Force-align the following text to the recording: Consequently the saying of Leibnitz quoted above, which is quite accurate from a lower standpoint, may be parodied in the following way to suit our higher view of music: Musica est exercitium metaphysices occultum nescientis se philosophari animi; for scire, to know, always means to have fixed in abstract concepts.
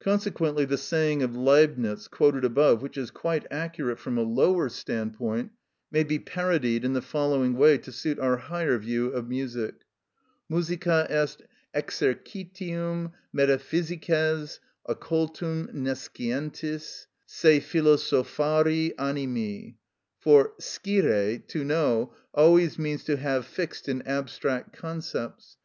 Consequently 0.00 0.64
the 0.64 0.76
saying 0.76 1.22
of 1.22 1.36
Leibnitz 1.36 2.08
quoted 2.10 2.44
above, 2.44 2.82
which 2.82 2.96
is 2.98 3.12
quite 3.12 3.46
accurate 3.52 4.00
from 4.00 4.18
a 4.18 4.22
lower 4.22 4.68
standpoint, 4.68 5.52
may 5.92 6.02
be 6.02 6.18
parodied 6.18 6.84
in 6.84 6.92
the 6.92 7.00
following 7.00 7.54
way 7.56 7.78
to 7.78 7.92
suit 7.92 8.18
our 8.18 8.36
higher 8.36 8.76
view 8.78 9.10
of 9.10 9.28
music: 9.28 9.76
Musica 10.48 11.06
est 11.08 11.42
exercitium 11.72 13.12
metaphysices 13.32 14.58
occultum 14.88 15.72
nescientis 15.72 17.06
se 17.24 17.60
philosophari 17.60 18.92
animi; 18.98 19.76
for 20.18 20.54
scire, 20.58 21.38
to 21.38 21.64
know, 21.64 22.12
always 22.34 22.76
means 22.76 23.04
to 23.04 23.16
have 23.16 23.46
fixed 23.46 23.88
in 23.88 24.02
abstract 24.02 24.76
concepts. 24.76 25.58